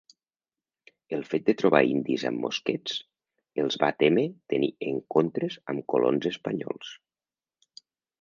El 1.15 1.19
fet 1.33 1.43
de 1.49 1.53
trobar 1.61 1.81
indis 1.89 2.23
amb 2.29 2.39
mosquets 2.45 2.95
els 3.65 3.77
va 3.83 3.89
témer 4.05 4.23
tenir 4.55 4.71
encontres 4.87 5.59
amb 5.75 5.85
colons 5.95 6.29
espanyols. 6.31 6.95